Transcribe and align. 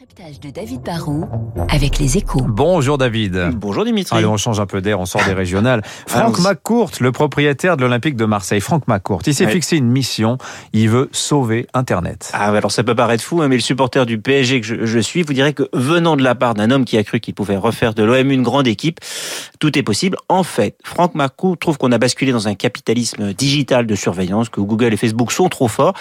décryptage 0.00 0.38
de 0.38 0.50
David 0.50 0.82
Barrault 0.82 1.24
avec 1.70 1.98
les 1.98 2.18
échos. 2.18 2.42
Bonjour 2.46 2.98
David. 2.98 3.50
Bonjour 3.56 3.84
Dimitri. 3.84 4.16
Allez, 4.16 4.26
on 4.26 4.36
change 4.36 4.60
un 4.60 4.66
peu 4.66 4.80
d'air, 4.80 5.00
on 5.00 5.06
sort 5.06 5.24
des 5.24 5.32
régionales. 5.32 5.82
Franck. 6.06 6.38
McCourt, 6.38 6.90
le 7.00 7.10
propriétaire 7.10 7.76
de 7.76 7.82
l'Olympique 7.82 8.14
de 8.14 8.24
Marseille. 8.24 8.60
Franck 8.60 8.86
McCourt, 8.86 9.22
il 9.26 9.34
s'est 9.34 9.46
Ouais. 9.46 9.50
fixé 9.52 9.76
une 9.76 9.88
mission. 9.88 10.38
Il 10.72 10.88
veut 10.88 11.08
sauver 11.10 11.66
Internet. 11.74 12.30
Ah, 12.32 12.50
alors 12.52 12.70
ça 12.70 12.84
peut 12.84 12.94
paraître 12.94 13.24
fou, 13.24 13.42
hein, 13.42 13.48
mais 13.48 13.56
le 13.56 13.60
supporter 13.62 14.06
du 14.06 14.18
PSG 14.20 14.60
que 14.60 14.66
je, 14.66 14.86
je 14.86 14.98
suis 15.00 15.22
vous 15.22 15.32
dirait 15.32 15.52
que 15.52 15.68
venant 15.72 16.16
de 16.16 16.22
la 16.22 16.34
part 16.36 16.54
d'un 16.54 16.70
homme 16.70 16.84
qui 16.84 16.96
a 16.96 17.02
cru 17.02 17.18
qu'il 17.18 17.34
pouvait 17.34 17.56
refaire 17.56 17.92
de 17.94 18.04
l'OM 18.04 18.30
une 18.30 18.42
grande 18.44 18.68
équipe, 18.68 19.00
tout 19.58 19.76
est 19.76 19.82
possible. 19.82 20.16
En 20.28 20.44
fait, 20.44 20.76
Franck 20.84 21.14
Marcoux 21.16 21.56
trouve 21.56 21.76
qu'on 21.78 21.90
a 21.90 21.98
basculé 21.98 22.30
dans 22.30 22.46
un 22.46 22.54
capitalisme 22.54 23.32
digital 23.32 23.86
de 23.86 23.94
surveillance, 23.96 24.48
que 24.48 24.60
Google 24.60 24.92
et 24.92 24.96
Facebook 24.96 25.32
sont 25.32 25.48
trop 25.48 25.66
forts, 25.68 25.94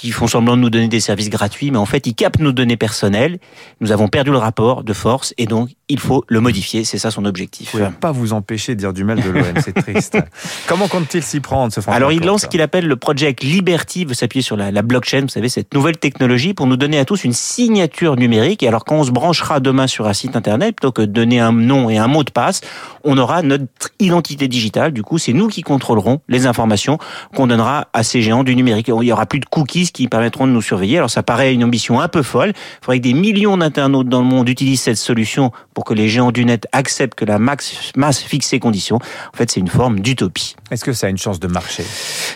qui 0.00 0.10
font 0.10 0.26
semblant 0.26 0.56
de 0.56 0.62
nous 0.62 0.70
donner 0.70 0.88
des 0.88 1.00
services 1.00 1.30
gratuits, 1.30 1.70
mais 1.70 1.78
en 1.78 1.86
fait, 1.86 2.06
ils 2.06 2.14
captent 2.14 2.40
nos 2.40 2.52
données 2.52 2.76
personnelles. 2.76 3.38
Nous 3.80 3.92
avons 3.92 4.08
perdu 4.08 4.30
le 4.30 4.38
rapport 4.38 4.84
de 4.84 4.92
force 4.92 5.34
et 5.38 5.46
donc 5.46 5.70
il 5.88 5.98
faut 5.98 6.24
le 6.28 6.40
modifier. 6.40 6.84
C'est 6.84 6.98
ça 6.98 7.10
son 7.10 7.24
objectif. 7.24 7.72
Vous 7.72 7.78
pouvez 7.78 7.90
pas 7.90 8.12
vous 8.12 8.32
empêcher 8.32 8.74
de 8.74 8.80
dire 8.80 8.92
du 8.92 9.04
mal 9.04 9.22
de 9.22 9.30
l'OM, 9.30 9.44
c'est 9.64 9.72
triste. 9.72 10.18
Comment 10.66 10.88
compte-t-il 10.88 11.22
s'y 11.22 11.40
prendre, 11.40 11.72
ce 11.72 11.80
Alors 11.88 12.12
il 12.12 12.24
lance 12.24 12.42
ce 12.42 12.46
qu'il 12.46 12.60
appelle 12.60 12.86
le 12.86 12.96
Project 12.96 13.42
Liberty, 13.42 14.04
veut 14.04 14.14
s'appuyer 14.14 14.42
sur 14.42 14.56
la, 14.56 14.70
la 14.70 14.82
blockchain, 14.82 15.22
vous 15.22 15.28
savez, 15.28 15.48
cette 15.48 15.72
nouvelle 15.74 15.96
technologie 15.96 16.54
pour 16.54 16.66
nous 16.66 16.76
donner 16.76 16.98
à 16.98 17.04
tous 17.04 17.24
une 17.24 17.32
signature 17.32 18.16
numérique. 18.16 18.62
Et 18.62 18.68
alors 18.68 18.84
quand 18.84 18.96
on 18.96 19.04
se 19.04 19.10
branchera 19.10 19.60
demain 19.60 19.86
sur 19.86 20.06
un 20.06 20.12
site 20.12 20.36
internet, 20.36 20.76
plutôt 20.76 20.92
que 20.92 21.02
de 21.02 21.06
donner 21.06 21.40
un 21.40 21.52
nom 21.52 21.88
et 21.88 21.98
un 21.98 22.08
mot 22.08 22.24
de 22.24 22.30
passe, 22.30 22.60
on 23.04 23.16
aura 23.18 23.42
notre 23.42 23.90
identité 23.98 24.48
digitale. 24.48 24.92
Du 24.92 25.02
coup, 25.02 25.18
c'est 25.18 25.32
nous 25.32 25.48
qui 25.48 25.62
contrôlerons 25.62 26.20
les 26.28 26.46
informations 26.46 26.98
qu'on 27.34 27.46
donnera 27.46 27.88
à 27.92 28.02
ces 28.02 28.22
géants 28.22 28.44
du 28.44 28.54
numérique. 28.56 28.88
Il 28.88 29.06
y 29.06 29.12
aura 29.12 29.26
plus 29.26 29.40
de 29.40 29.46
cookies 29.46 29.85
qui 29.92 30.08
permettront 30.08 30.46
de 30.46 30.52
nous 30.52 30.62
surveiller. 30.62 30.98
Alors 30.98 31.10
ça 31.10 31.22
paraît 31.22 31.52
une 31.52 31.64
ambition 31.64 32.00
un 32.00 32.08
peu 32.08 32.22
folle. 32.22 32.52
Il 32.54 32.84
faudrait 32.84 32.98
que 32.98 33.04
des 33.04 33.14
millions 33.14 33.56
d'internautes 33.56 34.08
dans 34.08 34.20
le 34.20 34.26
monde 34.26 34.48
utilisent 34.48 34.82
cette 34.82 34.96
solution 34.96 35.52
pour 35.74 35.84
que 35.84 35.94
les 35.94 36.08
géants 36.08 36.32
du 36.32 36.44
net 36.44 36.66
acceptent 36.72 37.14
que 37.14 37.24
la 37.24 37.38
max, 37.38 37.92
masse 37.96 38.20
fixe 38.20 38.48
ces 38.48 38.58
conditions. 38.58 38.96
En 38.96 39.36
fait, 39.36 39.50
c'est 39.50 39.60
une 39.60 39.68
forme 39.68 40.00
d'utopie. 40.00 40.56
Est-ce 40.70 40.84
que 40.84 40.92
ça 40.92 41.06
a 41.06 41.10
une 41.10 41.18
chance 41.18 41.40
de 41.40 41.46
marcher? 41.46 41.84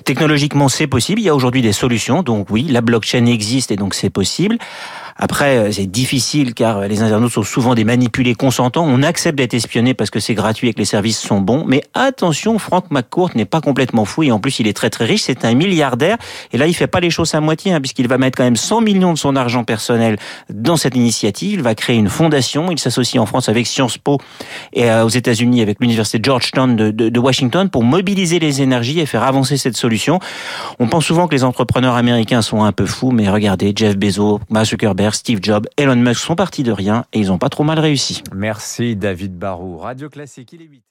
Technologiquement, 0.05 0.69
c'est 0.69 0.87
possible. 0.87 1.21
Il 1.21 1.25
y 1.25 1.29
a 1.29 1.35
aujourd'hui 1.35 1.63
des 1.63 1.73
solutions. 1.73 2.23
Donc 2.23 2.49
oui, 2.51 2.65
la 2.65 2.81
blockchain 2.81 3.27
existe 3.27 3.71
et 3.71 3.77
donc 3.77 3.95
c'est 3.95 4.11
possible. 4.11 4.59
Après, 5.23 5.59
euh, 5.59 5.71
c'est 5.71 5.87
difficile 5.87 6.55
car 6.55 6.81
les 6.81 7.03
internautes 7.03 7.33
sont 7.33 7.43
souvent 7.43 7.75
des 7.75 7.85
manipulés 7.85 8.35
consentants. 8.35 8.87
On 8.87 9.03
accepte 9.03 9.37
d'être 9.37 9.53
espionné 9.53 9.93
parce 9.93 10.09
que 10.09 10.19
c'est 10.19 10.35
gratuit 10.35 10.69
et 10.69 10.73
que 10.73 10.79
les 10.79 10.87
services 10.87 11.19
sont 11.19 11.43
bons. 11.43 11.65
Mais 11.67 11.83
attention, 11.93 12.59
Frank 12.59 12.87
McCourt 12.91 13.31
n'est 13.35 13.45
pas 13.45 13.61
complètement 13.61 14.07
fou 14.07 14.23
et 14.23 14.33
en 14.33 14.41
plus, 14.41 14.61
il 14.61 14.67
est 14.67 14.73
très 14.73 14.89
très 14.89 15.05
riche. 15.05 15.25
C'est 15.25 15.45
un 15.45 15.53
milliardaire. 15.53 16.17
Et 16.53 16.59
là, 16.59 16.67
il 16.67 16.73
fait 16.73 16.87
pas 16.87 17.01
les 17.01 17.11
choses 17.11 17.35
à 17.35 17.41
moitié 17.43 17.75
hein, 17.75 17.81
puisqu'il 17.81 18.09
va 18.09 18.17
mettre 18.17 18.39
quand 18.39 18.45
même 18.45 18.57
100 18.57 18.81
millions 18.81 19.13
de 19.13 19.19
son 19.19 19.37
argent 19.37 19.63
personnel 19.63 20.17
dans 20.49 20.79
cette 20.79 20.97
initiative. 20.97 21.53
Il 21.53 21.63
va 21.63 21.75
créer 21.75 21.97
une 21.97 22.09
fondation. 22.09 22.71
Il 22.71 22.79
s'associe 22.79 23.21
en 23.21 23.27
France 23.27 23.51
avec 23.51 23.67
Sciences 23.67 23.99
Po 23.99 24.17
et 24.73 24.91
euh, 24.91 25.05
aux 25.05 25.11
États-Unis 25.11 25.61
avec 25.61 25.81
l'université 25.81 26.19
Georgetown 26.23 26.77
de, 26.77 26.91
de, 26.91 27.11
de 27.11 27.21
Washington 27.21 27.69
pour 27.69 27.85
mobiliser 27.85 28.39
les 28.39 28.63
énergies 28.63 29.01
et 29.01 29.05
faire 29.05 29.25
avancer 29.25 29.59
cette 29.59 29.77
solution. 29.77 30.19
On 30.79 30.89
pense 30.89 31.05
souvent 31.05 31.29
que 31.29 31.35
les 31.35 31.45
entrepreneurs 31.45 31.97
américains 31.97 32.41
sont 32.41 32.65
un 32.65 32.73
peu 32.73 32.87
fous, 32.87 33.11
mais 33.11 33.29
regardez, 33.29 33.75
Jeff 33.77 33.99
Bezos, 33.99 34.41
Mark 34.49 34.65
Zuckerberg, 34.65 35.10
Steve 35.15 35.41
Jobs, 35.43 35.67
Elon 35.77 35.97
Musk 35.97 36.21
sont 36.21 36.37
partis 36.37 36.63
de 36.63 36.73
rien 36.73 37.05
et 37.13 37.19
ils 37.19 37.33
ont 37.33 37.39
pas 37.39 37.49
trop 37.49 37.65
mal 37.65 37.79
réussi. 37.79 38.23
Merci 38.35 38.97
David 38.97 39.37
Barou. 39.37 39.79
Radio 39.79 40.09
Classique, 40.09 40.53
il 40.53 40.63
est 40.63 40.67
8. 40.67 40.83